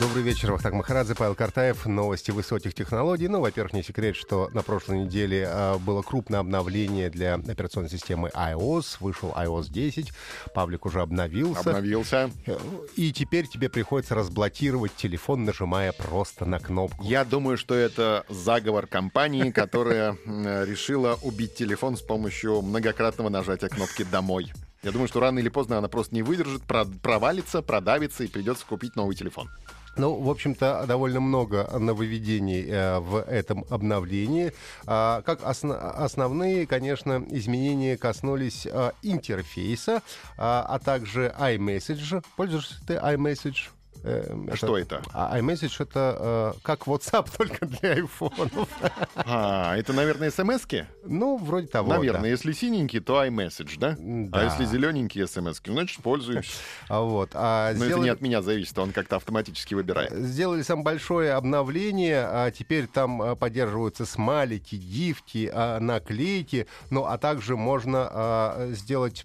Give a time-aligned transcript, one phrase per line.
[0.00, 1.84] Добрый вечер, Вахтанг Махарадзе, Павел Картаев.
[1.84, 3.28] Новости высоких технологий.
[3.28, 8.30] Ну, во-первых, не секрет, что на прошлой неделе э, было крупное обновление для операционной системы
[8.30, 8.96] iOS.
[9.00, 10.10] Вышел iOS 10.
[10.54, 11.60] Павлик уже обновился.
[11.60, 12.30] Обновился.
[12.96, 17.04] И теперь тебе приходится разблокировать телефон, нажимая просто на кнопку.
[17.04, 24.04] Я думаю, что это заговор компании, которая решила убить телефон с помощью многократного нажатия кнопки
[24.04, 24.50] «Домой».
[24.82, 28.64] Я думаю, что рано или поздно она просто не выдержит, про- провалится, продавится и придется
[28.64, 29.50] купить новый телефон.
[29.96, 34.52] Ну, в общем-то, довольно много нововведений э, в этом обновлении.
[34.86, 40.02] А, как осно- основные, конечно, изменения коснулись э, интерфейса,
[40.38, 42.24] а, а также iMessage.
[42.36, 43.70] Пользуешься ты iMessage?
[44.02, 45.02] Э, Что это?
[45.12, 48.68] А iMessage это э, как WhatsApp, только для айфонов.
[49.16, 50.86] А, это, наверное, смс-ки?
[51.04, 51.88] Ну, вроде того.
[51.90, 52.28] Наверное, да.
[52.28, 53.96] если синенький, то iMessage, да?
[53.98, 54.40] Да.
[54.40, 56.50] А если зелененький смс значит, пользуюсь.
[56.88, 57.30] А вот.
[57.34, 60.12] а Но это сделали- не от меня зависит, он как-то автоматически выбирает.
[60.12, 67.18] Сделали самое большое обновление, а теперь там а, поддерживаются смайлики, гифки, а, наклейки, ну а
[67.18, 69.24] также можно а, сделать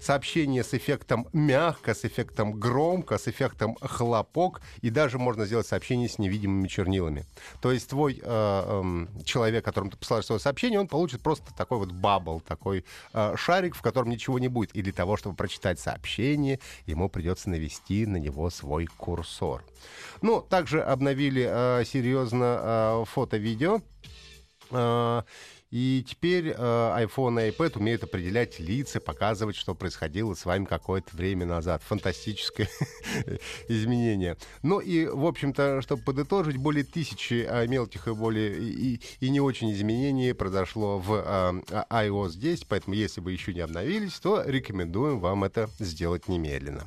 [0.00, 6.08] сообщение с эффектом мягко, с эффектом громко, с эффектом хлопок, и даже можно сделать сообщение
[6.08, 7.24] с невидимыми чернилами.
[7.60, 11.78] То есть твой э, эм, человек, которому ты посылаешь свое сообщение, он получит просто такой
[11.78, 14.72] вот бабл, такой э, шарик, в котором ничего не будет.
[14.72, 19.64] И для того, чтобы прочитать сообщение, ему придется навести на него свой курсор.
[20.20, 23.80] Ну, также обновили э, серьезно э, фото-видео.
[25.72, 31.16] И теперь э, iPhone и iPad умеют определять лица, показывать, что происходило с вами какое-то
[31.16, 31.82] время назад.
[31.82, 32.68] Фантастическое
[33.68, 34.36] изменение.
[34.62, 39.40] Ну и, в общем-то, чтобы подытожить, более тысячи э, мелких и более и, и не
[39.40, 45.20] очень изменений произошло в э, iOS 10, поэтому если вы еще не обновились, то рекомендуем
[45.20, 46.86] вам это сделать немедленно.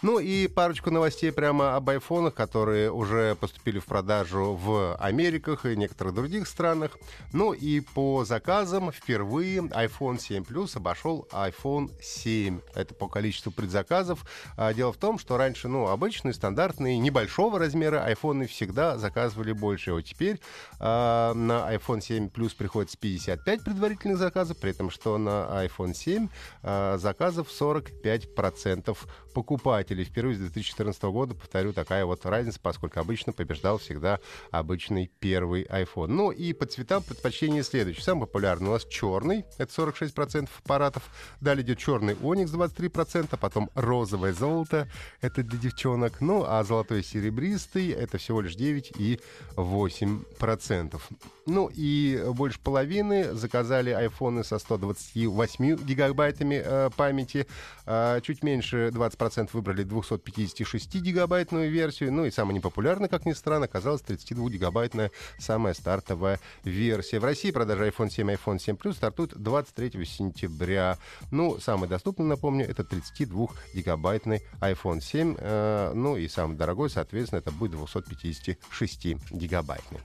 [0.00, 5.76] Ну и парочку новостей прямо об айфонах, которые уже поступили в продажу в Америках и
[5.76, 6.96] некоторых других странах.
[7.32, 12.60] Ну и по заказам впервые iPhone 7 Plus обошел iPhone 7.
[12.76, 14.24] Это по количеству предзаказов.
[14.56, 19.92] А, Дело в том, что раньше, ну, обычные, стандартные, небольшого размера айфоны всегда заказывали больше.
[19.92, 20.38] Вот теперь
[20.78, 26.28] а, на iPhone 7 Plus приходится 55 предварительных заказов, при этом что на iPhone 7
[26.62, 28.96] а, заказов 45%
[29.34, 29.87] покупателей.
[29.94, 36.08] Впервые с 2014 года, повторю, такая вот разница, поскольку обычно побеждал всегда обычный первый iPhone.
[36.08, 38.04] Ну и по цветам предпочтение следующее.
[38.04, 41.04] Самый популярный у нас черный, это 46% аппаратов.
[41.40, 44.88] Далее идет черный Оникс 23%, потом розовое золото,
[45.20, 46.20] это для девчонок.
[46.20, 49.20] Ну а золотой серебристый, это всего лишь 9 и
[49.56, 51.00] 8%.
[51.46, 57.46] Ну и больше половины заказали айфоны со 128 гигабайтами э, памяти.
[57.86, 62.12] А, чуть меньше 20% выбрали 256-гигабайтную версию.
[62.12, 67.20] Ну и самая непопулярная, как ни странно, оказалась 32-гигабайтная самая стартовая версия.
[67.20, 70.98] В России продажа iPhone 7 и iPhone 7 Plus стартуют 23 сентября.
[71.30, 75.36] Ну, самый доступный, напомню, это 32-гигабайтный iPhone 7.
[75.38, 80.00] Э, ну и самый дорогой, соответственно, это будет 256-гигабайтный.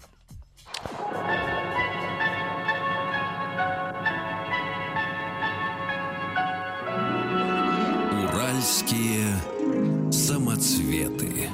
[10.94, 11.50] Самоцветы.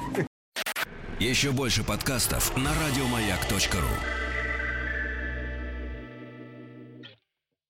[1.19, 4.28] Еще больше подкастов на радиомаяк.ру.